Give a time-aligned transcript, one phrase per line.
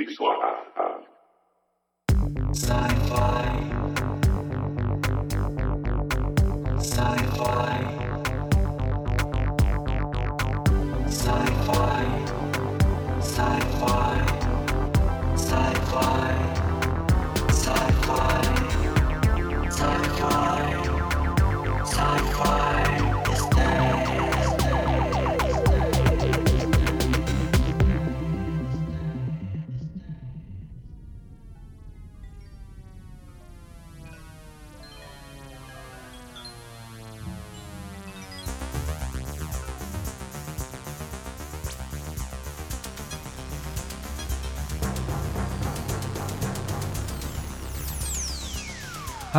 [0.00, 0.08] Big
[2.52, 3.44] Sci-fi.
[6.78, 7.72] Sci-fi.
[11.18, 12.06] Sci-fi.
[13.20, 14.24] Sci-fi.
[15.36, 16.29] Sci-fi.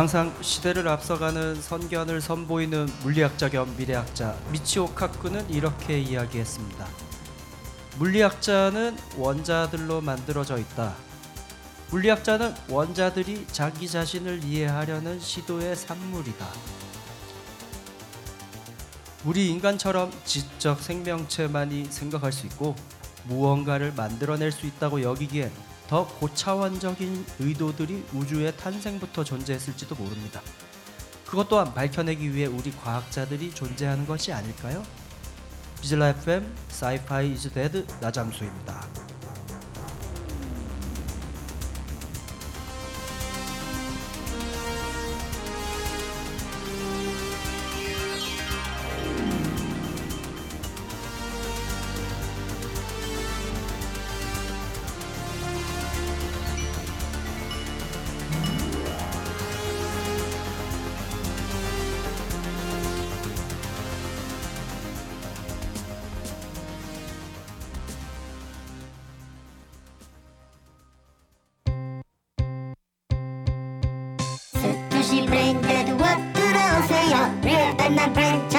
[0.02, 6.88] 항상 시대를 앞서가는 선견을 선보이는 물리학자 겸 미래학자 미치오 카쿠는 이렇게 이야기했습니다.
[7.98, 10.92] 물리학자는 원자들로 만들어져 있다.
[11.90, 16.48] 물리학자는 원자들이 자기 자신을 이해하려는 시도의 산물이다.
[19.24, 22.74] 우리 인간처럼 지적 생명체만이 생각할 수 있고
[23.26, 25.52] 무언가를 만들어낼 수 있다고 여기기엔
[25.88, 30.40] 더 고차원적인 의도들이 우주의 탄생부터 존재했을지도 모릅니다.
[31.26, 34.82] 그것 또한 밝혀내기 위해 우리 과학자들이 존재하는 것이 아닐까요?
[35.80, 39.11] VISLA FM Sci-Fi Is Dead 나잠수입니다.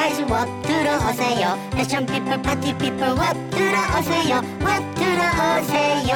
[0.03, 3.19] 프랜차이즈 워 들어오세요 패션 피플 파티 피플 워
[3.50, 6.14] 들어오세요 워 들어오세요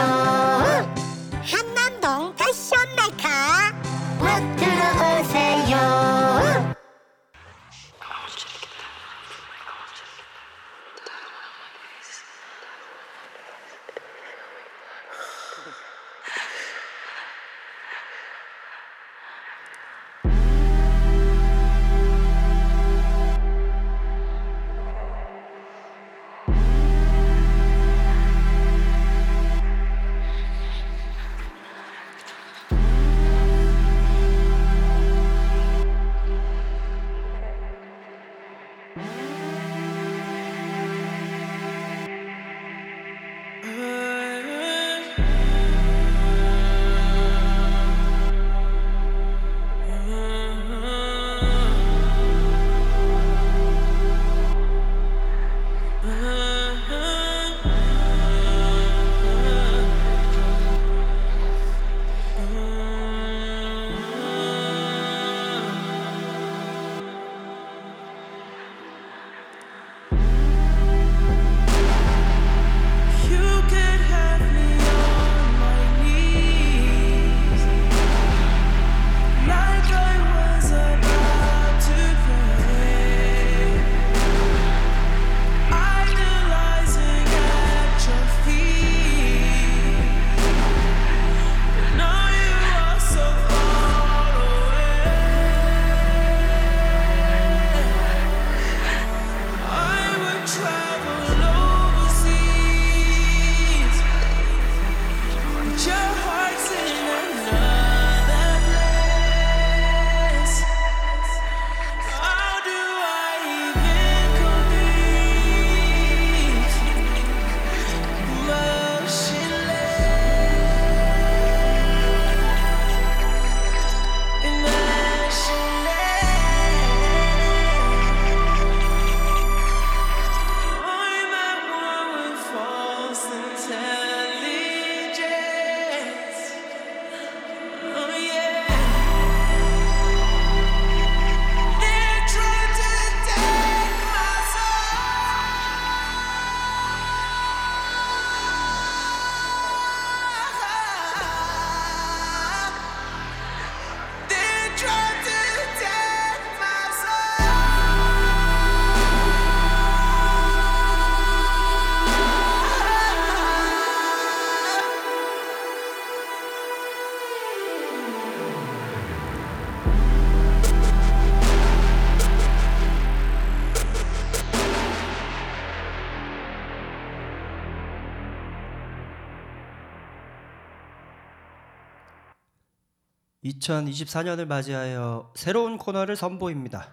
[183.68, 186.90] 2024년을 맞이하여 새로운 코너를 선보입니다.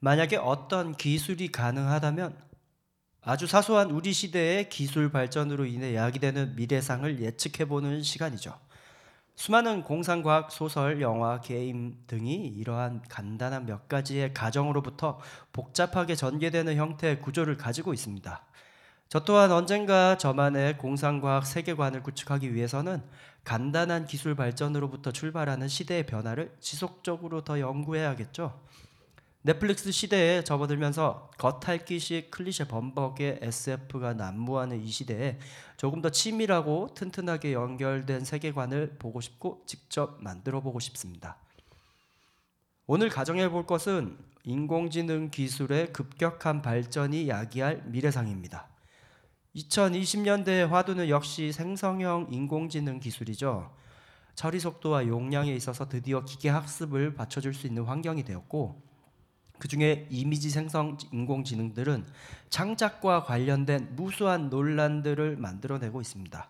[0.00, 2.36] 만약에 어떤 기술이 가능하다면
[3.22, 8.58] 아주 사소한 우리 시대의 기술 발전으로 인해 야기되는 미래상을 예측해보는 시간이죠.
[9.34, 15.20] 수많은 공상과학 소설, 영화, 게임 등이 이러한 간단한 몇 가지의 가정으로부터
[15.52, 18.44] 복잡하게 전개되는 형태의 구조를 가지고 있습니다.
[19.12, 23.02] 저 또한 언젠가 저만의 공상과학 세계관을 구축하기 위해서는
[23.44, 28.58] 간단한 기술 발전으로부터 출발하는 시대의 변화를 지속적으로 더 연구해야겠죠.
[29.42, 35.38] 넷플릭스 시대에 접어들면서 겉핥기식 클리셰 범벅의 SF가 난무하는 이 시대에
[35.76, 41.36] 조금 더 치밀하고 튼튼하게 연결된 세계관을 보고 싶고 직접 만들어 보고 싶습니다.
[42.86, 48.71] 오늘 가정해 볼 것은 인공지능 기술의 급격한 발전이 야기할 미래상입니다.
[49.56, 53.70] 2020년대의 화두는 역시 생성형 인공지능 기술이죠.
[54.34, 58.80] 처리 속도와 용량에 있어서 드디어 기계 학습을 받쳐줄 수 있는 환경이 되었고
[59.58, 62.06] 그 중에 이미지 생성 인공지능들은
[62.48, 66.48] 창작과 관련된 무수한 논란들을 만들어내고 있습니다.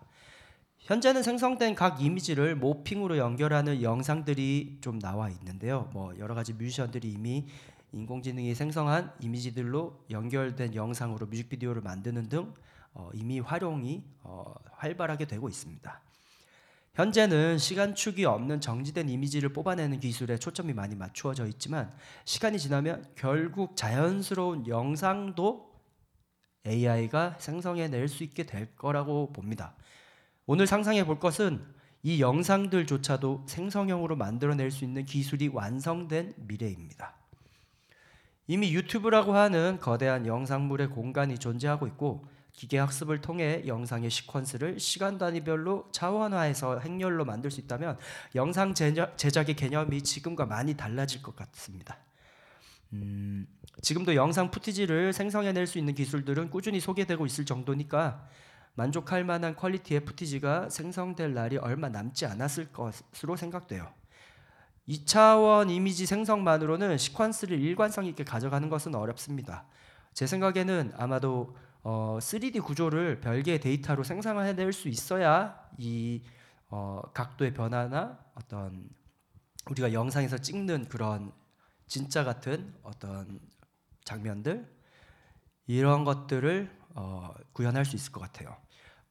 [0.79, 5.89] 현재는 생성된 각 이미지를 모핑으로 연결하는 영상들이 좀 나와 있는데요.
[5.93, 7.45] 뭐 여러 가지 뮤지션들이 이미
[7.91, 12.53] 인공지능이 생성한 이미지들로 연결된 영상으로 뮤직비디오를 만드는 등
[12.93, 16.01] 어, 이미 활용이 어, 활발하게 되고 있습니다.
[16.93, 21.91] 현재는 시간축이 없는 정지된 이미지를 뽑아내는 기술에 초점이 많이 맞추어져 있지만
[22.25, 25.73] 시간이 지나면 결국 자연스러운 영상도
[26.67, 29.75] AI가 생성해낼 수 있게 될 거라고 봅니다.
[30.45, 31.65] 오늘 상상해 볼 것은
[32.03, 37.15] 이 영상들조차도 생성형으로 만들어낼 수 있는 기술이 완성된 미래입니다.
[38.45, 45.89] 이미 유튜브라고 하는 거대한 영상물의 공간이 존재하고 있고 기계 학습을 통해 영상의 시퀀스를 시간 단위별로
[45.91, 47.97] 차원화해서 행렬로 만들 수 있다면
[48.35, 51.97] 영상 제작의 개념이 지금과 많이 달라질 것 같습니다.
[52.93, 53.47] 음,
[53.81, 58.27] 지금도 영상 footage를 생성해낼 수 있는 기술들은 꾸준히 소개되고 있을 정도니까
[58.75, 63.91] 만족할 만한 quality의 footage가 생성될 날이 얼마 남지 않았을 것으로 생각돼요.
[64.87, 69.65] 2차원 이미지 생성만으로는 시퀀스를 일관성 있게 가져가는 것은 어렵습니다.
[70.13, 76.23] 제 생각에는 아마도 어, 3D 구조를 별개의 데이터로 생성해낼 수 있어야 이
[76.69, 78.89] 어, 각도의 변화나 어떤
[79.69, 81.31] 우리가 영상에서 찍는 그런
[81.87, 83.39] 진짜 같은 어떤
[84.05, 84.65] 장면들
[85.67, 88.55] 이런 것들을 어, 구현할 수 있을 것 같아요.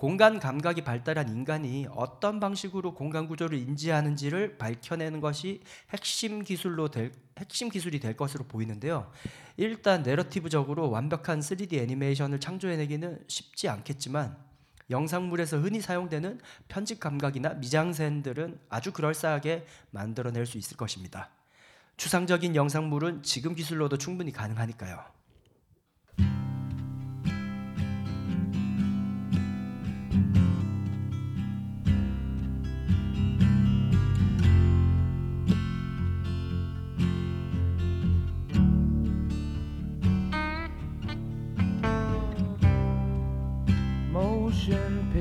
[0.02, 5.60] 공간 감각이 발달한 인간이 어떤 방식으로 공간 구조를 인지하는지를 밝혀내는 것이
[5.90, 9.12] 핵심 기술로 될 핵심 기술이 될 것으로 보이는데요.
[9.56, 14.36] 일단 내러티브적으로 완벽한 3D 애니메이션을 창조해내기는 쉽지 않겠지만
[14.90, 21.30] 영상물에서 흔히 사용되는 편집 감각이나 미장센들은 아주 그럴싸하게 만들어낼 수 있을 것입니다.
[21.96, 25.21] 추상적인 영상물은 지금 기술로도 충분히 가능하니까요.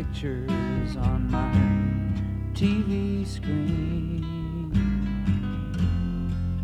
[0.03, 1.51] Pictures on my
[2.55, 4.23] TV screen.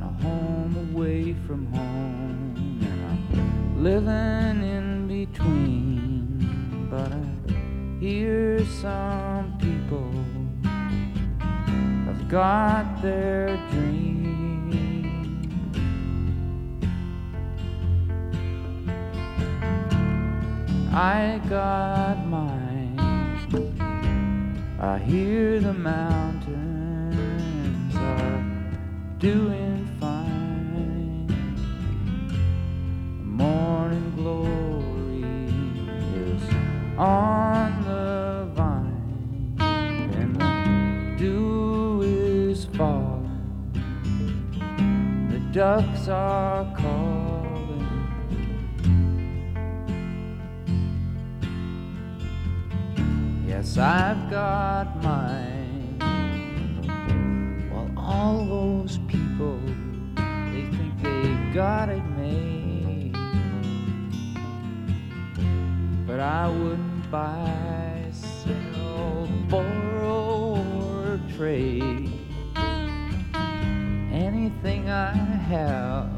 [0.01, 6.88] A home away from home, and I'm living in between.
[6.89, 10.12] But I hear some people
[12.08, 14.75] have got their dreams.
[20.91, 22.57] I got mine.
[24.79, 26.46] I hear the mountains
[27.96, 28.43] are
[29.17, 31.25] doing fine.
[33.24, 35.24] Morning glory
[36.15, 36.43] is
[36.96, 43.74] on the vine, and the dew is falling.
[45.31, 47.37] The ducks are calling.
[53.58, 55.98] Yes, I've got mine.
[57.72, 59.60] While all those people,
[60.52, 63.18] they think they've got it made.
[66.06, 72.12] But I wouldn't buy, sell, borrow, or trade
[74.14, 75.14] anything I
[75.50, 76.12] have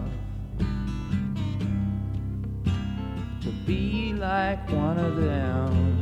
[3.40, 5.99] to be like one of them.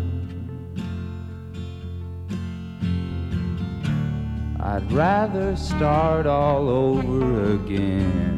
[4.67, 8.37] I'd rather start all over again.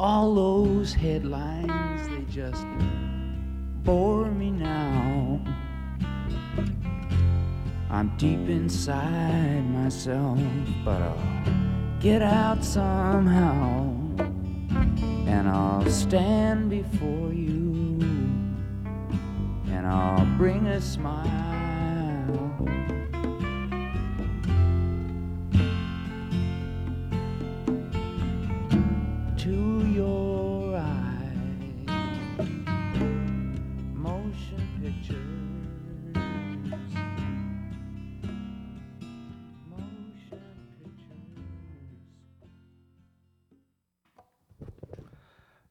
[0.00, 2.64] All those headlines, they just
[3.84, 5.38] bore me now.
[7.90, 10.38] I'm deep inside myself,
[10.86, 13.94] but I'll get out somehow.
[15.26, 17.98] And I'll stand before you,
[19.68, 21.49] and I'll bring a smile.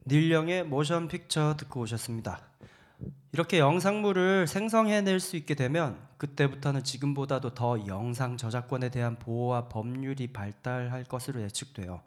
[0.10, 2.42] Neil Young의 Motion Picture 듣고 오셨습니다.
[3.32, 11.04] 이렇게 영상물을 생성해낼 수 있게 되면 그때부터는 지금보다도 더 영상 저작권에 대한 보호와 법률이 발달할
[11.04, 12.02] 것으로 예측돼요.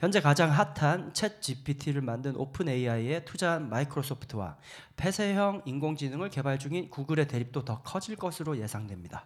[0.00, 4.56] 현재 가장 hot한 ChatGPT를 만든 OpenAI에 투자한 마이크로소프트와
[4.96, 9.24] 폐쇄형 인공지능을 개발 중인 구글의 대립도 더 커질 것으로 예상됩니다.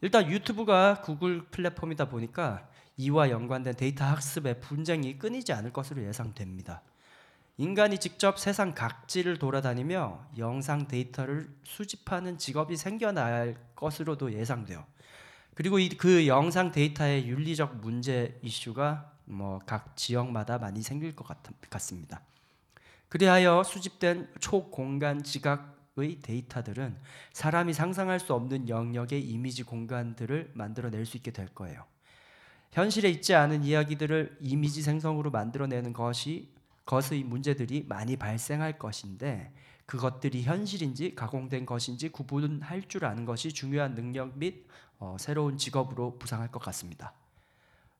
[0.00, 2.66] 일단 유튜브가 구글 플랫폼이다 보니까
[2.96, 6.80] 이와 연관된 데이터 학습의 분쟁이 끊이지 않을 것으로 예상됩니다.
[7.58, 14.84] 인간이 직접 세상 각지를 돌아다니며 영상 데이터를 수집하는 직업이 생겨날 것으로도 예상돼요.
[15.54, 21.38] 그리고 이, 그 영상 데이터의 윤리적 문제 이슈가 뭐 각 지역마다 많이 생길 것 같,
[21.68, 22.22] 같습니다.
[23.08, 26.96] 그리하여 수집된 초공간 지각의 데이터들은
[27.32, 31.84] 사람이 상상할 수 없는 영역의 이미지 공간들을 만들어낼 수 있게 될 거예요.
[32.70, 36.48] 현실에 있지 않은 이야기들을 이미지 생성으로 만들어내는 것이
[36.88, 39.52] 것의 문제들이 많이 발생할 것인데
[39.84, 44.66] 그것들이 현실인지 가공된 것인지 구분할 줄 아는 것이 중요한 능력 및
[44.98, 47.12] 어, 새로운 직업으로 부상할 것 같습니다.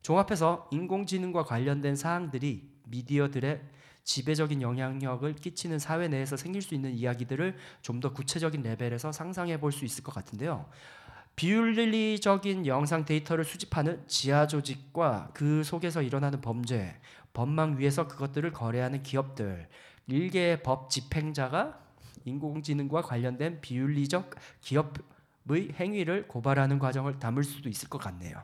[0.03, 3.61] 종합해서 인공지능과 관련된 사항들이 미디어들의
[4.05, 9.71] 지배적인 영향력을 끼치는 사회 내에서 생길 수 있는 이야기들을 좀 더 구체적인 레벨에서 상상해 볼
[9.71, 10.65] 수 있을 것 같은데요.
[11.39, 16.97] 비윤리적인 영상 데이터를 수집하는 지하 조직과 그 속에서 일어나는 범죄,
[17.33, 19.69] 법망 위에서 그것들을 거래하는 기업들,
[20.09, 21.79] 일개의 법 집행자가
[22.25, 28.43] 인공지능과 관련된 비윤리적 기업의 행위를 고발하는 과정을 담을 수도 있을 것 같네요.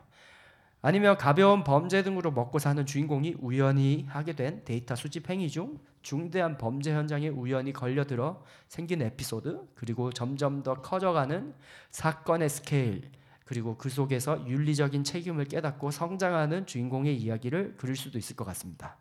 [0.86, 6.58] 아니면 가벼운 범죄 등으로 먹고 사는 주인공이 우연히 하게 된 데이터 수집 행위 중 중대한
[6.58, 11.54] 범죄 현장에 우연히 걸려들어 생긴 에피소드 그리고 점점 더 커져가는
[11.90, 13.10] 사건의 스케일
[13.46, 18.98] 그리고 그 속에서 윤리적인 책임을 깨닫고 성장하는 주인공의 이야기를 그릴 수도 있을 것 같습니다.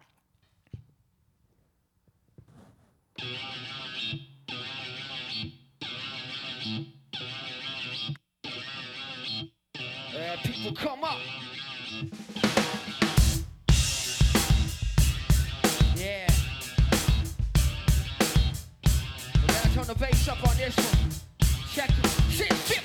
[10.96, 11.43] Yeah.
[19.84, 21.10] Turn the bass up on this one.
[21.74, 22.06] Check it.
[22.32, 22.83] Since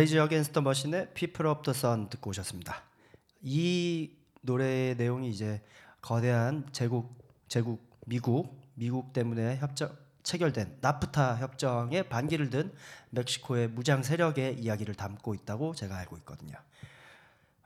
[0.00, 1.54] Rage Against the Machine의 People
[2.08, 2.84] 듣고 오셨습니다.
[3.42, 5.60] 이 노래의 내용이 이제
[6.00, 9.90] 거대한 제국 제국 미국 미국 때문에 협정
[10.22, 12.72] 체결된 나프타 협정에 반기를 든
[13.10, 16.54] 멕시코의 무장 세력의 이야기를 담고 있다고 제가 알고 있거든요.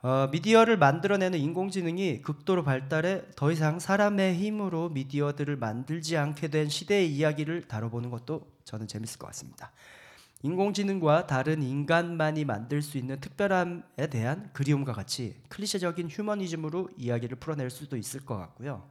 [0.01, 7.09] 어, 미디어를 만들어내는 인공지능이 극도로 발달해 더 이상 사람의 힘으로 미디어들을 만들지 않게 된 시대의
[7.13, 9.71] 이야기를 다뤄보는 것도 저는 재밌을 것 같습니다.
[10.45, 17.97] 인공지능과 다른 인간만이 만들 수 있는 특별함에 대한 그리움과 같이 클리셰적인 휴머니즘으로 이야기를 풀어낼 수도
[17.97, 18.87] 있을 것 같고요.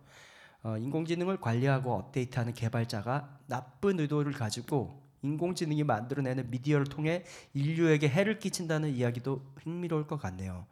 [0.64, 8.90] 어, 인공지능을 관리하고 업데이트하는 개발자가 나쁜 의도를 가지고 인공지능이 만들어내는 미디어를 통해 인류에게 해를 끼친다는
[8.90, 10.66] 이야기도 흥미로울 것 같네요.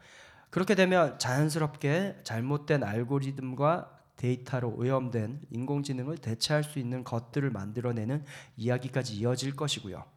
[0.50, 8.24] 그렇게 되면 자연스럽게 잘못된 알고리즘과 데이터로 오염된 인공지능을 대체할 수 있는 것들을 만들어내는
[8.56, 10.11] 이야기까지 이어질 것이고요.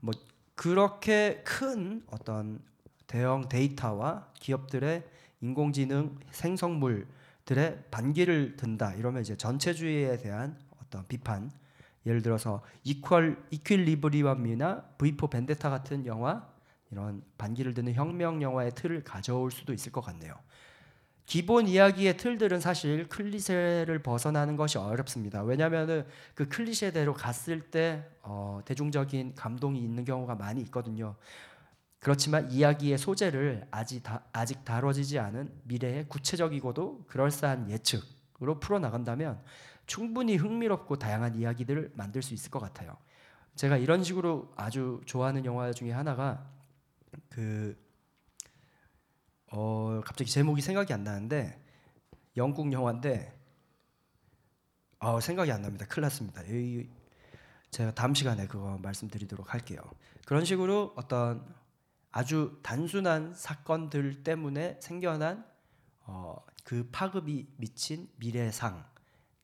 [0.00, 0.12] 뭐
[0.54, 2.60] 그렇게 큰 어떤
[3.06, 5.04] 대형 데이터와 기업들의
[5.40, 11.50] 인공지능 생성물들의 반기를 든다 이러면 이제 전체주의에 대한 어떤 비판
[12.06, 16.48] 예를 들어서 이퀄 이퀄리브리엄이나 V4 벤데타 같은 영화
[16.90, 20.34] 이런 반기를 드는 혁명 영화의 틀을 가져올 수도 있을 것 같네요.
[21.30, 25.44] 기본 이야기의 틀들은 사실 클리셰를 벗어나는 것이 어렵습니다.
[25.44, 31.14] 왜냐하면은 그 클리셰대로 갔을 때 어, 대중적인 감동이 있는 경우가 많이 있거든요.
[32.00, 39.40] 그렇지만 이야기의 소재를 아직, 다, 아직 다뤄지지 않은 미래의 구체적이고도 그럴싸한 예측으로 풀어 나간다면
[39.86, 42.96] 충분히 흥미롭고 다양한 이야기들을 만들 수 있을 것 같아요.
[43.54, 46.44] 제가 이런 식으로 아주 좋아하는 영화 중에 하나가
[47.28, 47.78] 그
[49.50, 51.60] 어, 갑자기 제목이 생각이 안 나는데
[52.36, 53.36] 영국 영화인데
[55.00, 55.86] 어, 생각이 안 납니다.
[55.88, 56.42] 큰일 났습니다.
[56.42, 56.88] 이,
[57.70, 59.80] 제가 다음 시간에 그거 말씀드리도록 할게요.
[60.26, 61.54] 그런 식으로 어떤
[62.12, 65.44] 아주 단순한 사건들 때문에 생겨난
[66.00, 68.84] 어, 그 파급이 미친 미래상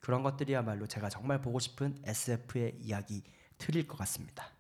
[0.01, 3.25] 그런 것들이야말로 제가 정말 보고 싶은 SF의 이야기
[3.59, 4.51] 틀일 것 같습니다.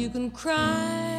[0.00, 1.09] You can cry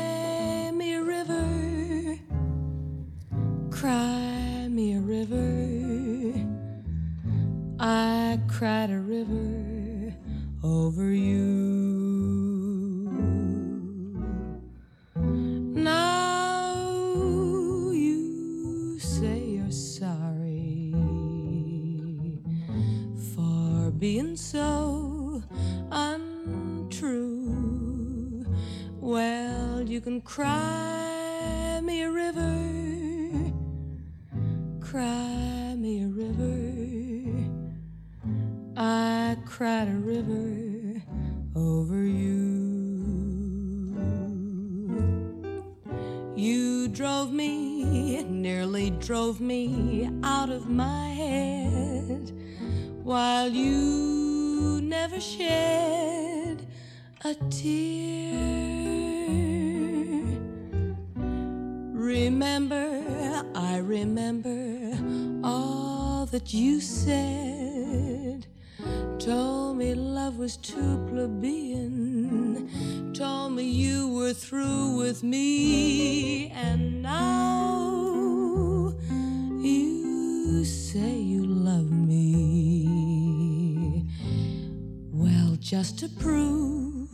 [85.82, 87.10] just to prove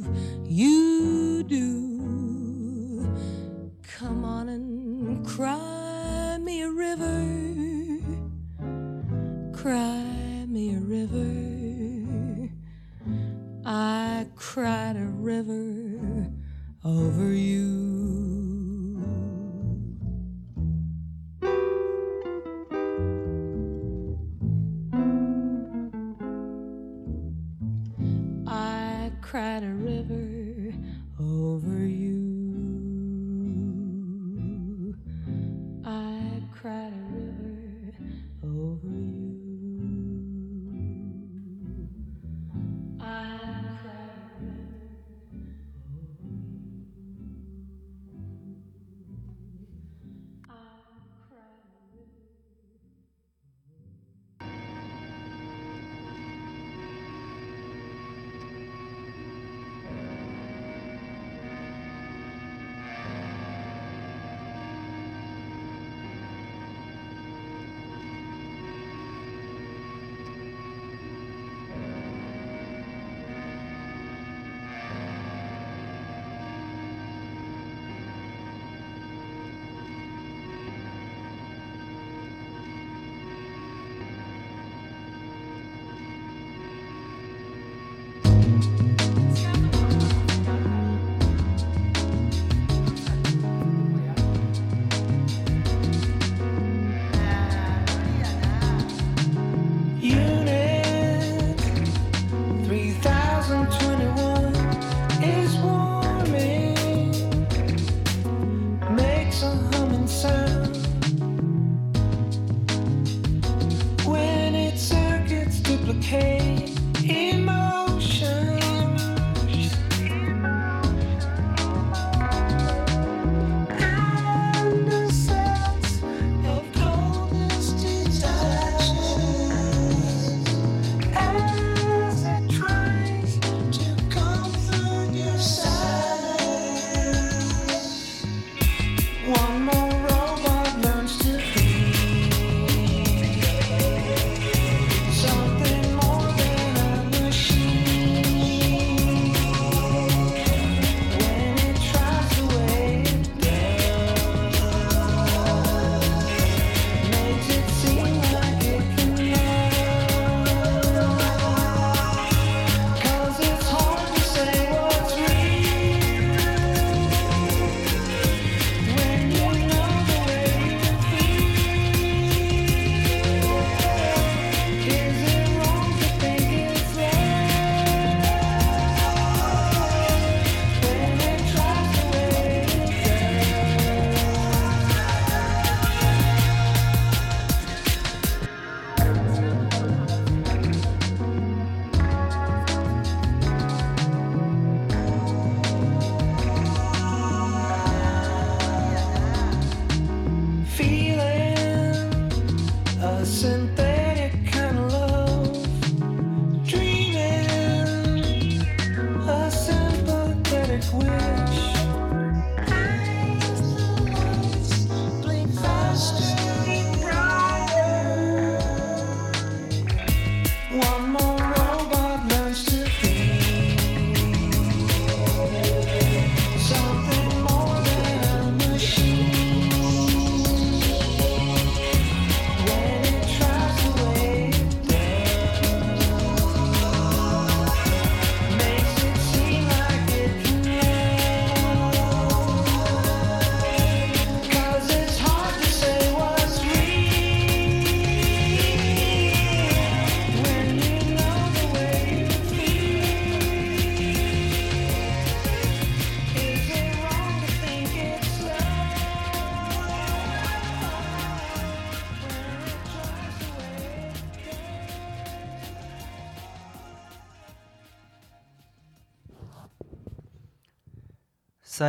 [0.46, 3.08] you do,
[3.82, 7.17] come on and cry me a river.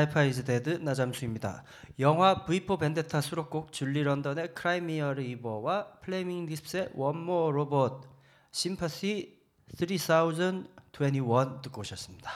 [0.08, 1.62] Sci-Fi Is Dead 나잠수입니다.
[1.98, 8.08] 영화 V for Vendetta 수록곡 줄리 런던의 크라이미어 리버와 플레밍 립스의 More Robot
[8.50, 9.38] Sympathy
[9.76, 12.30] 3021 듣고 오셨습니다.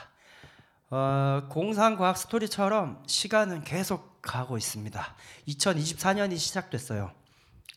[0.90, 5.16] 어, 공상과학 스토리처럼 시간은 계속 가고 있습니다.
[5.48, 7.12] 2024년이 시작됐어요.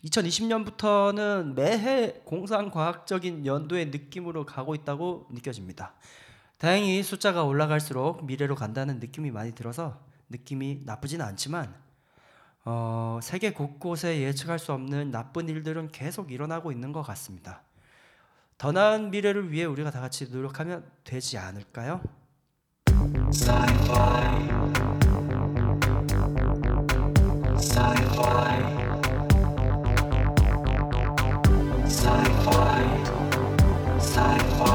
[0.03, 5.95] 2020년부터는 매해 공상과학적인 연도의 느낌으로 가고 있다고 느껴집니다.
[6.57, 11.75] 다행히 숫자가 올라갈수록 미래로 간다는 느낌이 많이 들어서 느낌이 나쁘진 않지만
[12.63, 17.61] 어, 세계 곳곳에 예측할 수 없는 나쁜 일들은 계속 일어나고 있는 것 같습니다.
[18.57, 22.01] 더 나은 미래를 위해 우리가 다 같이 노력하면 되지 않을까요?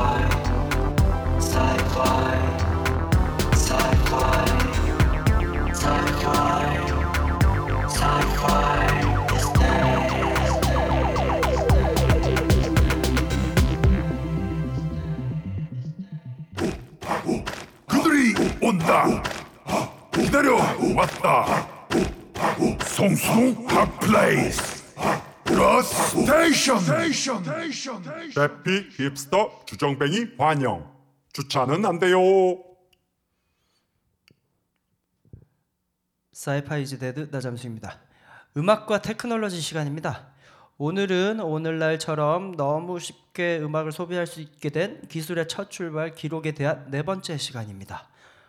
[0.01, 0.40] 그들이
[18.63, 19.23] 온다.
[20.13, 20.57] 기다려
[20.95, 21.67] 왔다.
[22.87, 24.85] 송송 핫플레이스.
[25.45, 26.79] 그 station.
[28.35, 31.00] 대피 힙스터 주정뱅이 환영.
[31.33, 32.19] 주차는 안 돼요.
[36.33, 38.01] Sci-Fi Is Dead 나잠수입니다.
[38.57, 40.29] 음악과 테크놀로지 시간입니다.
[40.79, 47.03] 오늘은 오늘날처럼 너무 쉽게 음악을 소비할 수 있게 된 기술의 첫 출발 기록에 대한 네
[47.03, 48.09] 번째 시간입니다.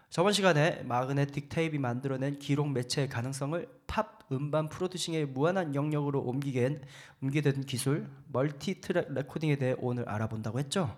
[0.09, 6.81] 저번 시간에 마그네틱 테이프이 만들어낸 기록 매체의 가능성을 팝 음반 producing의 무한한 영역으로 옮기게
[7.21, 10.97] 옮기게 된 기술 multi-track recording에 대해 오늘 알아본다고 했죠.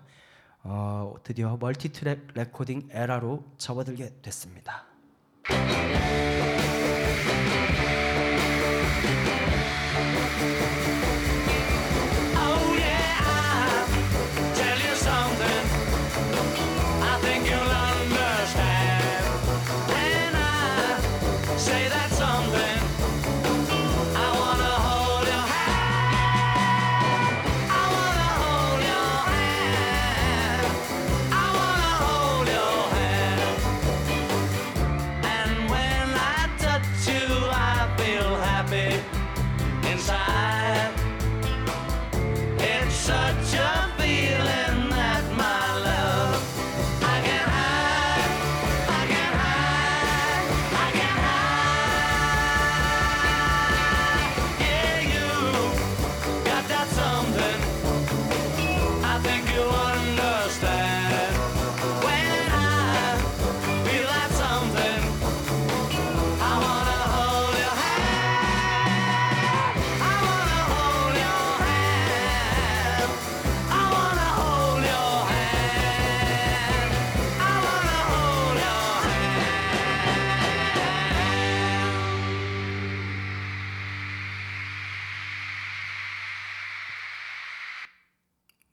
[0.64, 4.86] 어, 드디어 multi-track recording era로 접어들게 됐습니다.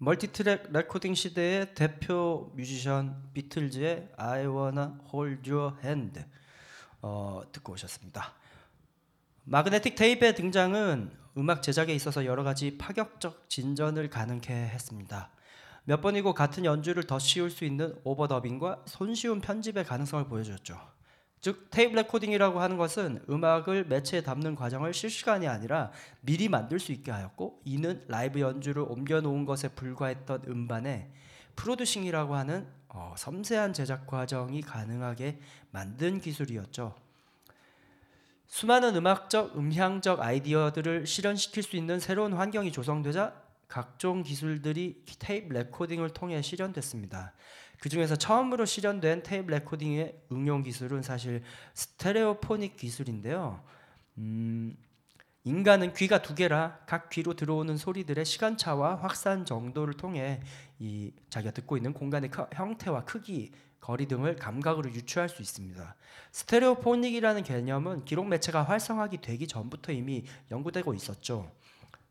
[0.04, 6.22] multi-track recording 시대의 대표 뮤지션 비틀즈의 I Wanna Hold Your Hand
[7.04, 8.34] 어, 듣고 오셨습니다.
[9.44, 15.30] 마그네틱 테이프의 등장은 음악 제작에 있어서 여러 가지 파격적 진전을 가능케 했습니다.
[15.84, 20.80] 몇 번이고 같은 연주를 더 씌울 수 있는 overdubbing과 손쉬운 편집의 가능성을 보여줬죠.
[21.42, 27.10] 즉 테이프 레코딩이라고 하는 것은 음악을 매체에 담는 과정을 실시간이 아니라 미리 만들 수 있게
[27.10, 31.12] 하였고 이는 라이브 연주를 옮겨 놓은 것에 불과했던 음반에
[31.56, 35.40] producing이라고 하는 어, 섬세한 제작 과정이 가능하게
[35.72, 36.96] 만든 기술이었죠.
[38.46, 43.34] 수많은 음악적, 음향적 아이디어들을 실현시킬 수 있는 새로운 환경이 조성되자
[43.68, 47.34] 각종 기술들이 테이프 레코딩을 통해 실현됐습니다.
[47.82, 51.42] 그 중에서 처음으로 실현된 테이프 레코딩의 응용 기술은 사실
[51.74, 53.60] stereophonic 기술인데요.
[54.20, 54.78] 음,
[55.46, 60.42] 인간은 귀가 두 개라 각 귀로 들어오는 소리들의 시간차와 확산 정도를 통해
[60.78, 65.96] 이 자기가 듣고 있는 공간의 크- 형태와 크기, 거리 등을 감각으로 유추할 수 있습니다.
[66.34, 71.52] stereophonic이라는 개념은 기록 매체가 활성화가 되기 전부터 이미 연구되고 있었죠.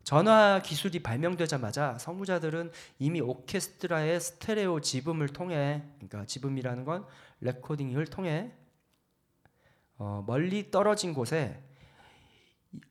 [0.03, 7.05] 전화 기술이 발명되자마자 선구자들은 이미 오케스트라의 스테레오 집음을 통해 그러니까 집음이라는 건
[7.41, 8.51] 레코딩을 통해
[9.97, 11.61] 어, 멀리 떨어진 곳에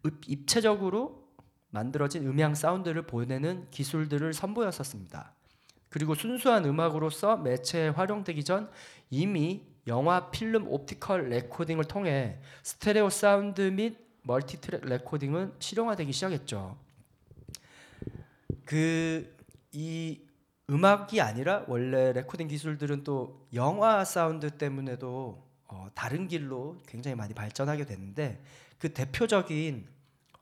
[0.04, 1.28] 입- 입체적으로
[1.70, 5.34] 만들어진 음향 사운드를 보내는 기술들을 선보였었습니다.
[5.88, 8.70] 그리고 순수한 음악으로서 매체에 활용되기 전
[9.10, 16.78] 이미 영화, 필름, optical recording을 통해 스테레오 사운드 및 multi-track recording은 실용화되기 시작했죠.
[18.70, 19.40] 그
[19.72, 20.26] 이
[20.68, 27.86] 음악이 아니라 원래 레코딩 기술들은 또 영화 사운드 때문에도 어, 다른 길로 굉장히 많이 발전하게
[27.86, 28.42] 됐는데
[28.78, 29.86] 그 대표적인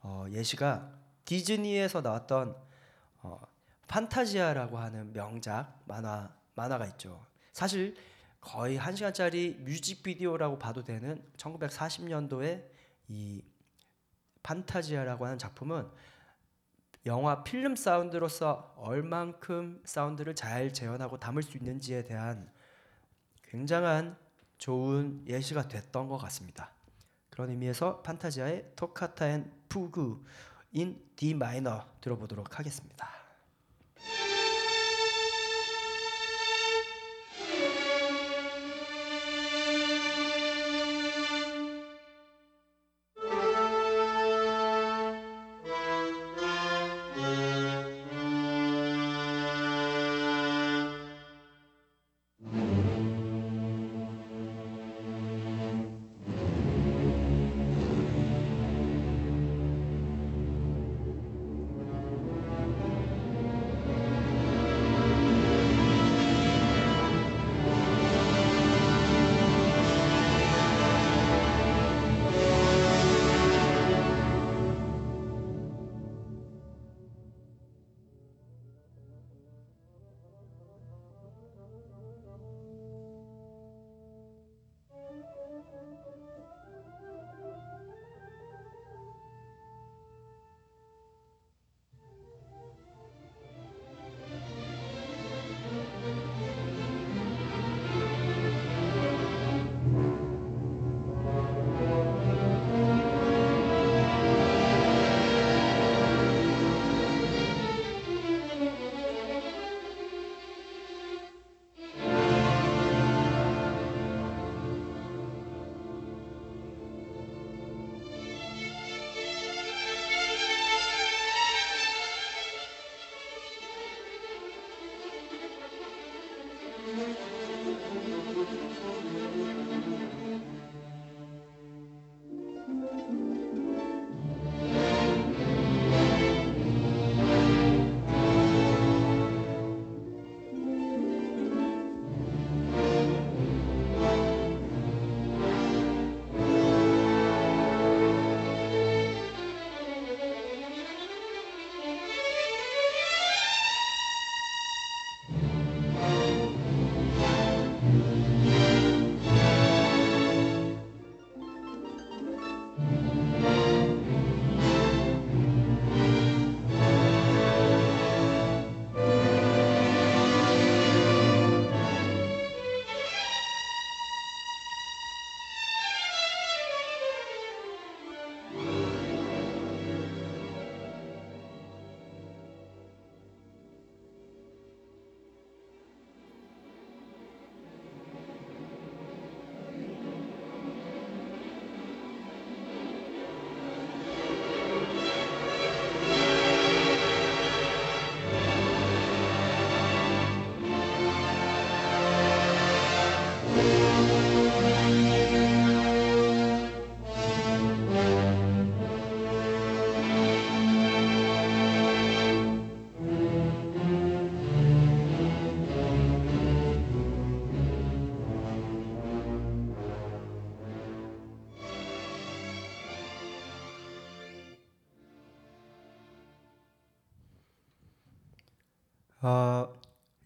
[0.01, 0.91] 어, 예시가
[1.25, 2.55] 디즈니에서 나왔던
[3.21, 3.39] 어,
[3.87, 7.25] 판타지아라고 하는 명작 만화 만화가 있죠.
[7.53, 7.95] 사실
[8.41, 12.63] 거의 한 시간짜리 뮤직비디오라고 봐도 되는 1940년도에
[13.09, 13.43] 이
[14.43, 15.87] 판타지아라고 하는 작품은
[17.05, 22.51] 영화 필름 사운드로서 얼만큼 사운드를 잘 재현하고 담을 수 있는지에 대한
[23.43, 24.17] 굉장한
[24.57, 26.71] 좋은 예시가 됐던 것 같습니다.
[27.29, 30.23] 그런 의미에서 판타지아의 Toccata and Fugue
[30.71, 33.18] in D minor 들어보도록 하겠습니다.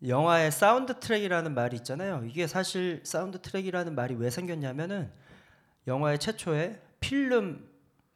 [0.06, 2.24] 영화의 사운드 트랙이라는 말이 있잖아요.
[2.26, 5.12] 이게 사실 사운드 트랙이라는 말이 왜 생겼냐면은
[5.88, 7.70] 영화의 최초에 필름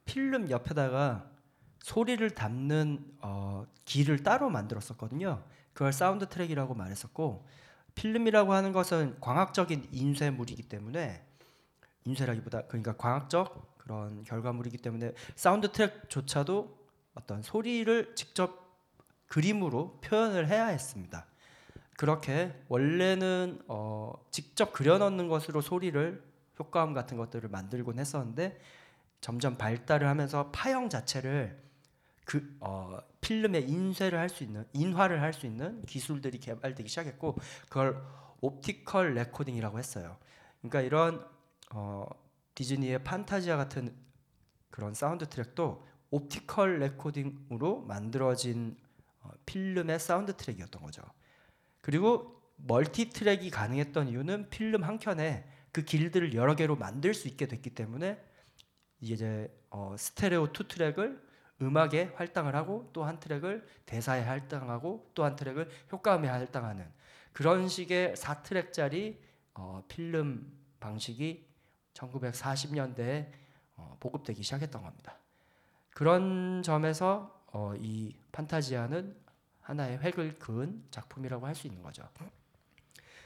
[0.05, 1.29] 필름 옆에다가
[1.79, 5.43] 소리를 담는 어, 길을 따로 만들었었거든요.
[5.73, 7.45] 그걸 사운드 트랙이라고 말했었고
[7.95, 11.25] 필름이라고 하는 것은 광학적인 인쇄물이기 때문에
[12.05, 16.77] 인쇄라기보다 그러니까 광학적 그런 결과물이기 때문에 사운드 트랙조차도
[17.15, 18.67] 어떤 소리를 직접
[19.27, 21.25] 그림으로 표현을 해야 했습니다.
[21.97, 26.23] 그렇게 원래는 어, 직접 그려넣는 것으로 소리를
[26.59, 28.61] 효과음 같은 것들을 만들곤 했었는데
[29.19, 31.59] 점점 발달을 하면서 파형 자체를
[32.23, 37.35] 그 어, 필름에 인쇄를 할 수 있는 인화를 할 수 있는 기술들이 개발되기 시작했고
[37.67, 38.01] 그걸
[38.41, 40.17] 옵티컬 레코딩이라고 했어요.
[40.61, 41.25] 그러니까 이런
[41.71, 42.05] 어,
[42.53, 43.95] 디즈니의 판타지아 같은
[44.69, 48.77] 그런 사운드 트랙도 optical recording으로 만들어진
[49.21, 51.01] 어, 필름의 사운드 트랙이었던 거죠.
[51.87, 57.47] 그리고 multi track이 가능했던 이유는 필름 한 켠에 그 길들을 여러 개로 만들 수 있게
[57.47, 58.21] 됐기 때문에
[58.99, 61.25] 이제 어, 스테레오 two track을
[61.61, 66.85] 음악에 할당을 하고 또 한 트랙을 대사에 할당하고 또 한 트랙을 효과음에 할당하는
[67.31, 69.19] 그런 식의 4트랙짜리
[69.53, 71.47] 어, 필름 방식이
[71.93, 73.31] 1940년대에
[73.77, 75.17] 어, 보급되기 시작했던 겁니다.
[75.91, 79.26] 그런 점에서 어, 이 판타지아는
[79.67, 82.07] 하나의 획을 그은 작품이라고 할 수 있는 거죠.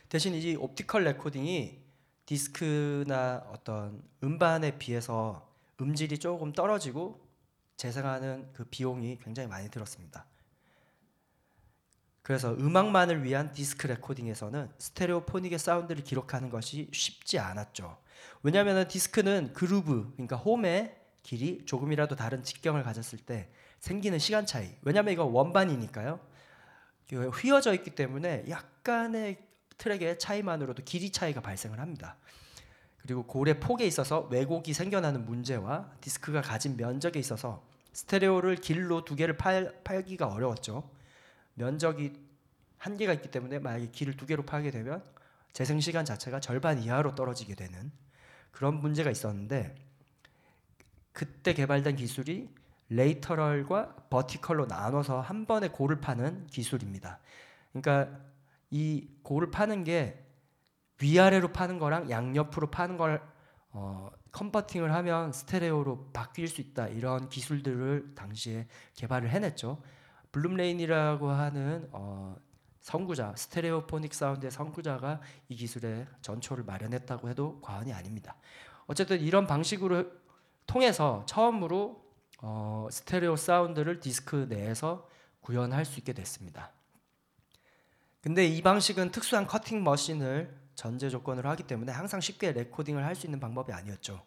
[0.10, 1.80] 대신 이 옵티컬 레코딩이
[2.26, 7.28] 디스크나 어떤 음반에 비해서 음질이 조금 떨어지고
[7.78, 10.26] 재생하는 그 비용이 굉장히 많이 들었습니다.
[12.22, 17.98] 그래서 음악만을 위한 디스크 레코딩에서는 스테레오포닉의 사운드를 기록하는 것이 쉽지 않았죠.
[18.44, 24.70] 왜냐하면 디스크는 그루브, 그러니까 홈의 길이 조금이라도 다른 직경을 가졌을 때 생기는 시간 차이.
[24.84, 26.31] 왜냐하면 이거 원반이니까요.
[27.12, 29.38] 이거 휘어져 있기 때문에 약간의
[29.78, 32.18] 트랙의 차이만으로도 길이 차이가 발생을 합니다.
[33.02, 39.38] 그리고 고래 폭에 있어서 왜곡이 생겨나는 문제와 디스크가 가진 면적에 있어서 스테레오를 길로 두 개를
[39.38, 40.90] 팔, 팔기가 어려웠죠.
[41.56, 42.14] 면적이
[42.78, 45.04] 한계가 있기 때문에 만약에 길을 두 개로 팔게 되면
[45.52, 47.92] 재생 시간 자체가 절반 이하로 떨어지게 되는
[48.52, 49.76] 그런 문제가 있었는데
[51.12, 52.50] 그때 개발된 기술이
[52.92, 57.20] 레이터럴과 버티컬로 나눠서 한 번에 골을 파는 기술입니다.
[57.72, 58.20] 그러니까
[58.70, 60.26] 이 골을 파는 게
[61.02, 63.22] 위아래로 파는 거랑 양옆으로 파는 걸
[63.72, 69.82] 어, converting을 하면 스테레오로 바뀔 수 있다 이런 기술들을 당시에 개발을 해냈죠.
[70.34, 72.36] 블룸라인이라고 하는 어,
[72.82, 78.36] 선구자 stereophonic 사운드의 선구자가 이 기술의 전초를 마련했다고 해도 과언이 아닙니다.
[78.88, 80.06] 어쨌든 이런 방식으로
[80.66, 82.01] 통해서 처음으로
[82.42, 85.08] 어, 스테레오 사운드를 디스크 내에서
[85.42, 86.72] 구현할 수 있게 됐습니다.
[88.22, 93.28] 근데 이 방식은 특수한 cutting machine을 전제 조건으로 하기 때문에 항상 쉽게 레코딩을 할 수
[93.28, 94.24] 있는 방법이 아니었죠.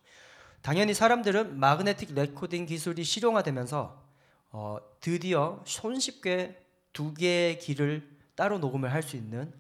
[0.63, 4.03] 당연히 사람들은 magnetic recording 기술이 실용화되면서
[4.51, 9.53] 어, 드디어 손쉽게 두 개의 길을 따로 녹음을 할 수 있는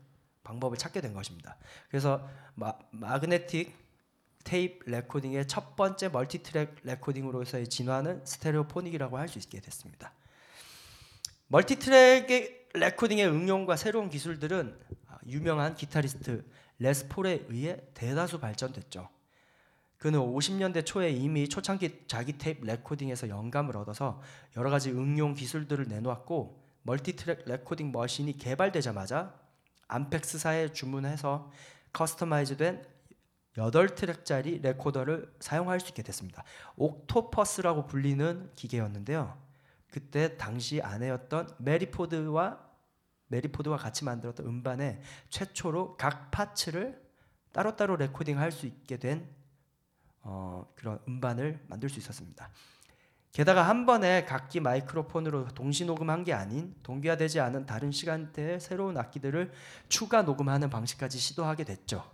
[0.44, 1.56] 방법을 찾게 된 것입니다.
[1.88, 3.83] 그래서 마, magnetic
[4.44, 10.12] tape recording의 첫 번째 multitrack recording으로서의 진화는 stereophonic이라고 할 수 있게 됐습니다.
[11.48, 14.78] multitrack의 레코딩의 응용과 새로운 기술들은
[15.08, 16.44] 아, 유명한 기타리스트
[16.78, 19.08] 레스폴에 의해 대다수 발전됐죠.
[19.98, 24.20] 그는 50년대 초에 이미 초창기 자기 테이프 레코딩에서 영감을 얻어서
[24.56, 29.34] 여러 가지 응용 기술들을 내놓았고 multitrack recording machine이 개발되자마자
[29.88, 31.50] 암펙스사에 주문해서
[31.92, 32.93] customize된
[33.56, 36.42] 8 트랙짜리 레코더를 사용할 수 있게 됐습니다.
[36.76, 39.38] 옥토퍼스라고 불리는 기계였는데요.
[39.90, 42.58] 그때 당시 아내였던 메리포드와
[43.28, 45.00] 메리포드와 같이 만들었던 음반에
[45.30, 47.00] 최초로 각 파츠를
[47.52, 49.28] 따로따로 레코딩할 수 있게 된
[50.20, 52.50] 어, 그런 음반을 만들 수 있었습니다.
[53.32, 59.52] 게다가 한 번에 각기 마이크로폰으로 동시 녹음한 게 아닌 동기화되지 않은 다른 시간대의 새로운 악기들을
[59.88, 62.13] 추가 녹음하는 방식까지 시도하게 됐죠.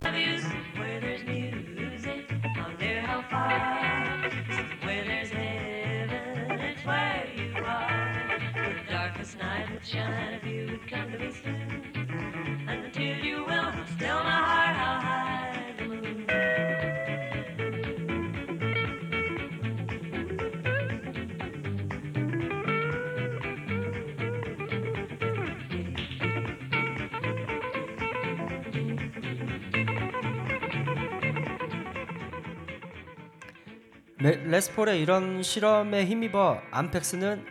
[34.51, 37.45] 레, 레스폴의 이런 실험에 힘입어 암펙스는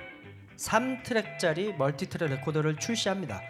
[0.59, 3.41] 3트랙짜리 multitrack 레코더를 출시합니다.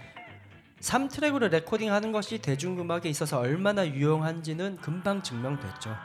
[0.80, 5.96] 3트랙으로 레코딩하는 것이 대중음악에 있어서 얼마나 유용한지는 금방 증명됐죠.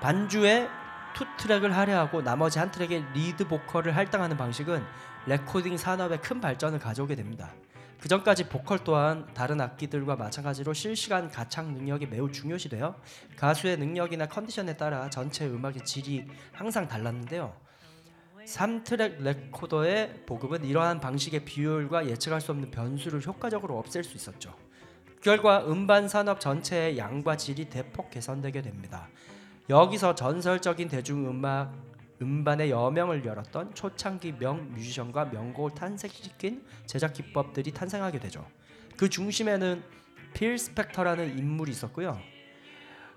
[0.00, 0.68] 반주에
[1.14, 4.84] two track을 할애하고 나머지 한 트랙에 lead vocal을 할당하는 방식은
[5.26, 7.50] 레코딩 산업에 큰 발전을 가져오게 됩니다.
[8.00, 12.96] 그 전까지 보컬 또한 다른 악기들과 마찬가지로 실시간 가창 능력이 매우 중요시되어
[13.36, 17.54] 가수의 능력이나 컨디션에 따라 전체 음악의 질이 항상 달랐는데요.
[18.46, 24.56] 3트랙 레코더의 보급은 이러한 방식의 비효율과 예측할 수 없는 변수를 효과적으로 없앨 수 있었죠.
[25.04, 29.08] 그 결과 음반 산업 전체의 양과 질이 대폭 개선되게 됩니다.
[29.68, 31.89] 여기서 전설적인 대중음악
[32.22, 38.46] 음반의 여명을 열었던 초창기 명 뮤지션과 명곡을 탄생시킨 제작 기법들이 탄생하게 되죠.
[38.96, 39.82] 그 중심에는
[40.34, 42.20] 필 스펙터라는 인물이 있었고요.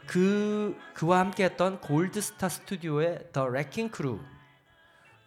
[0.07, 4.19] 그 그와 함께했던 골드스타 스튜디오의 The Wrecking Crew에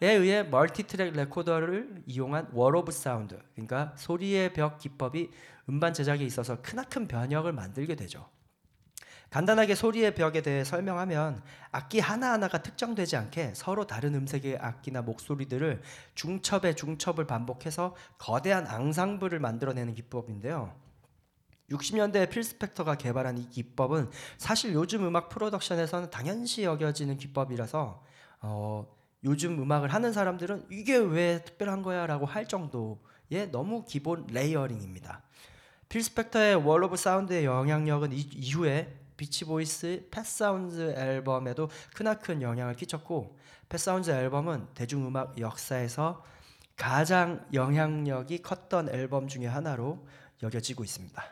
[0.01, 5.31] 의해 multitrack 레코더를 이용한 Wall of Sound, 그러니까 소리의 벽 기법이
[5.69, 8.27] 음반 제작에 있어서 크나큰 변혁을 만들게 되죠.
[9.29, 15.81] 간단하게 소리의 벽에 대해 설명하면 악기 하나하나가 특정되지 않게 서로 다른 음색의 악기나 목소리들을
[16.15, 20.73] 중첩에 중첩을 반복해서 거대한 앙상블을 만들어내는 기법인데요.
[21.69, 28.01] 60년대에 필 스펙터가 개발한 이 기법은 사실 요즘 음악 프로덕션에서는 당연시 여겨지는 기법이라서
[28.41, 28.87] 어,
[29.25, 35.23] 요즘 음악을 하는 사람들은 이게 왜 특별한 거야 라고 할 정도의 너무 기본 layering입니다.
[35.89, 43.37] 필 스펙터의 Wall of Sound의 영향력은 이, 이후에 비치보이스 Pet Sounds 앨범에도 크나큰 영향을 끼쳤고
[43.67, 46.23] 펫사운드 앨범은 대중음악 역사에서
[46.75, 50.07] 가장 영향력이 컸던 앨범 중의 하나로
[50.43, 51.23] 여겨지고 있습니다.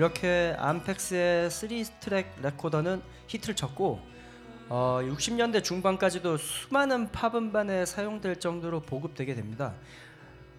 [0.00, 4.00] 이렇게 암펙스의 3트랙 레코더는 히트를 쳤고
[4.70, 9.74] 어, 60년대 중반까지도 수많은 팝 음반에 사용될 정도로 보급되게 됩니다.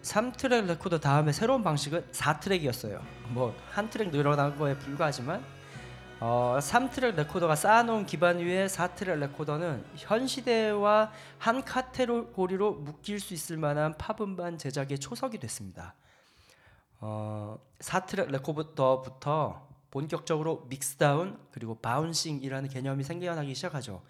[0.02, 3.00] 3트랙 레코더 다음에 새로운 방식은 4트랙이었어요.
[3.30, 5.42] 뭐 한 트랙 늘어난 거에 불과하지만
[6.20, 13.56] 어, 3트랙 레코더가 쌓아놓은 기반 위에 4트랙 레코더는 현 시대와 한 카테고리로 묶일 수 있을
[13.56, 15.96] 만한 팝 음반 제작의 초석이 됐습니다.
[17.04, 24.02] 어, 4트랙 레코더부터 본격적으로 mixdown 그리고 bouncing이라는 개념이 생겨나기 시작하죠.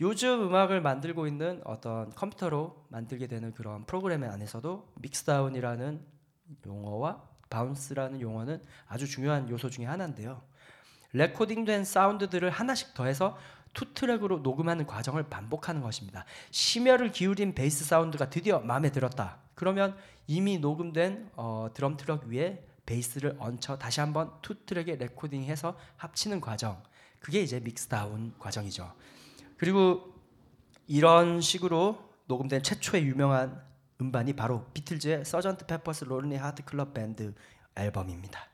[0.00, 6.00] 요즘 음악을 만들고 있는 어떤 컴퓨터로 만들게 되는 그런 프로그램 안에서도 mixdown이라는
[6.66, 10.40] 용어와 bounce라는 용어는 아주 중요한 요소 중에 하나인데요.
[11.12, 13.36] 레코딩된 사운드들을 하나씩 더해서
[13.74, 16.24] two track으로 녹음하는 과정을 반복하는 것입니다.
[16.50, 19.38] 심혈을 기울인 베이스 사운드가 드디어 마음에 들었다.
[19.54, 19.94] 그러면
[20.30, 26.80] 이미 녹음된 어, 드럼 트랙 위에 베이스를 얹혀 다시 한번 two track에 레코딩해서 합치는 과정.
[27.18, 28.92] 그게 이제 mixdown 과정이죠.
[29.56, 30.14] 그리고
[30.86, 33.60] 이런 식으로 녹음된 최초의 유명한
[34.00, 35.66] 음반이 바로 비틀즈의 Sgt.
[35.66, 37.34] Pepper's Lonely Hearts Club Band
[37.74, 38.49] 앨범입니다.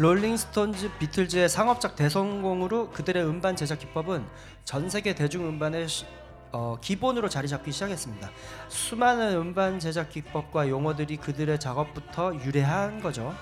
[0.00, 4.26] 롤링스톤즈 비틀즈의 상업적 대성공으로 그들의 음반 제작 기법은
[4.64, 6.06] 전 세계 대중 음반의 시-
[6.52, 8.30] 어, 기본으로 자리 잡기 시작했습니다.
[8.70, 13.34] 수많은 음반 제작 기법과 용어들이 그들의 작업부터 유래한 거죠.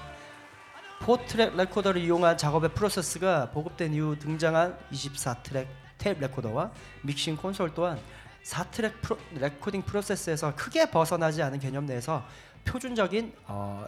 [1.03, 8.01] four track 레코더를 이용한 작업의 프로세스가 보급된 이후 등장한 24트랙 테이프 레코더와 mixing console 또한
[8.43, 12.25] 4트랙 프로, 레코딩 프로세스에서 크게 벗어나지 않은 개념 내에서
[12.65, 13.87] 표준적인 어,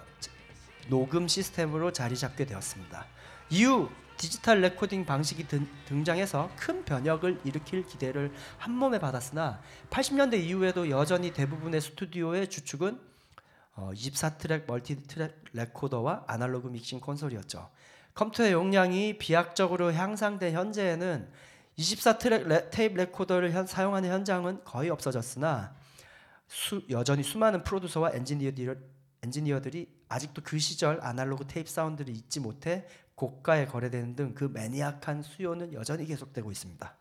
[0.90, 3.06] 녹음 시스템으로 자리 잡게 되었습니다.
[3.48, 10.90] 이후 디지털 레코딩 방식이 든- 등장해서 큰 변혁을 일으킬 기대를 한 몸에 받았으나 80년대 이후에도
[10.90, 13.00] 여전히 대부분의 스튜디오의 주축은
[13.76, 17.70] 어, 24트랙 multitrack 레코더와 아날로그 믹싱 콘솔이었죠.
[18.12, 21.30] 컴퓨터의 용량이 비약적으로 향상된 현재에는
[21.78, 25.74] 24트랙 레, 테이프 레코더를 현, 사용하는 현장은 거의 없어졌으나
[26.48, 28.76] 수, 여전히 수많은 프로듀서와 엔지니어들,
[29.22, 32.84] 엔지니어들이 아직도 그 시절 아날로그 테이프 사운드를 잊지 못해
[33.14, 36.96] 고가에 거래되는 등 그 maniac한 수요는 여전히 계속되고 있습니다.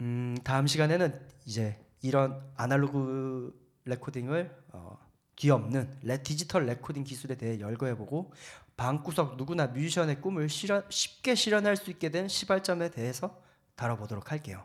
[0.00, 3.54] 음, 다음 시간에는 이제 이런 아날로그
[3.84, 4.98] 레코딩을 어,
[5.36, 8.32] 뒤엎는 레, 디지털 레코딩 기술에 대해 열거해보고
[8.76, 13.42] 방구석 누구나 뮤지션의 꿈을 실현, 쉽게 실현할 수 있게 된 시발점에 대해서
[13.74, 14.64] 다뤄보도록 할게요.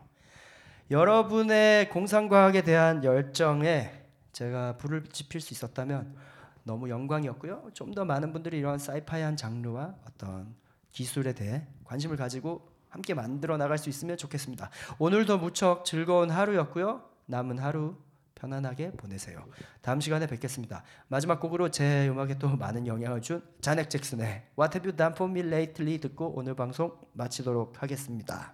[0.90, 3.90] 여러분의 공상과학에 대한 열정에
[4.32, 6.31] 제가 불을 지필 수 있었다면
[6.64, 7.70] 너무 영광이었고요.
[7.74, 10.54] 좀 더 많은 분들이 이런 사이파이한 장르와 어떤
[10.92, 14.70] 기술에 대해 관심을 가지고 함께 만들어 나갈 수 있으면 좋겠습니다.
[14.98, 17.02] 오늘도 무척 즐거운 하루였고요.
[17.26, 17.96] 남은 하루
[18.34, 19.44] 편안하게 보내세요.
[19.80, 20.82] 다음 시간에 뵙겠습니다.
[21.08, 25.30] 마지막 곡으로 제 음악에 또 많은 영향을 준 자넥 잭슨의 What Have You Done For
[25.30, 28.52] Me Lately 듣고 오늘 방송 마치도록 하겠습니다.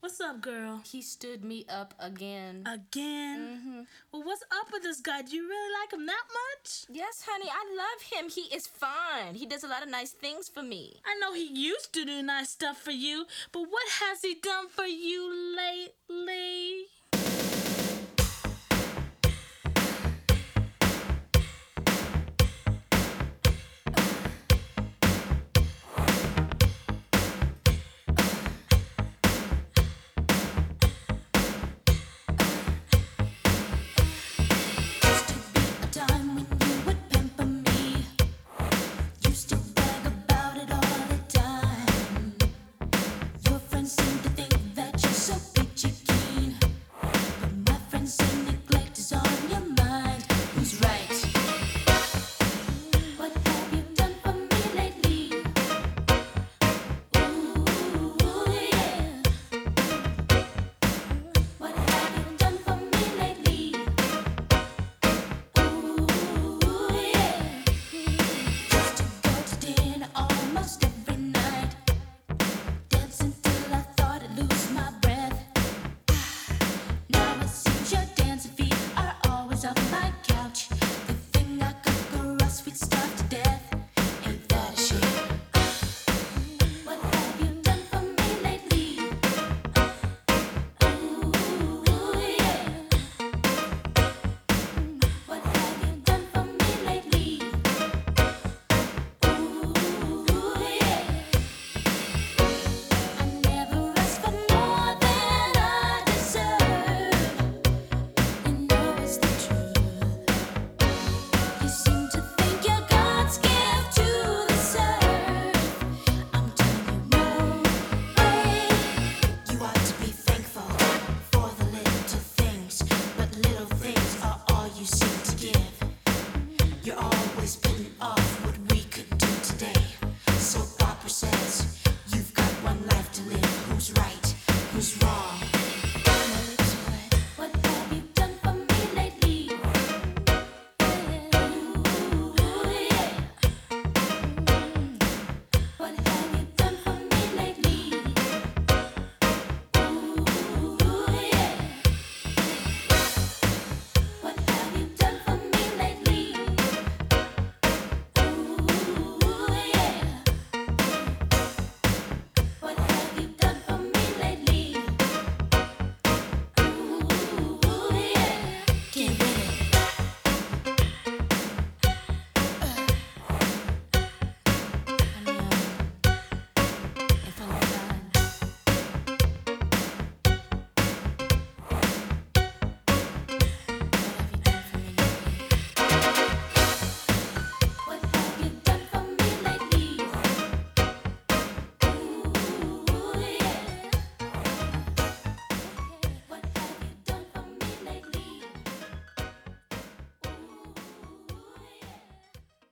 [0.00, 0.80] What's up, girl?
[0.82, 2.64] He stood me up again.
[2.66, 3.38] Again?
[3.38, 3.80] Mm-hmm.
[4.10, 5.20] Well, what's up with this guy?
[5.20, 6.86] Do you really like him that much?
[6.88, 8.30] Yes, honey, I love him.
[8.30, 9.34] He is fine.
[9.34, 11.02] He does a lot of nice things for me.
[11.04, 14.68] I know he used to do nice stuff for you, but what has he done
[14.70, 16.86] for you lately?